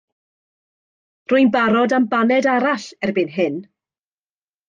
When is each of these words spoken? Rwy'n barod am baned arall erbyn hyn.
Rwy'n 1.33 1.51
barod 1.57 1.93
am 1.97 2.07
baned 2.15 2.49
arall 2.55 2.87
erbyn 3.09 3.31
hyn. 3.35 3.59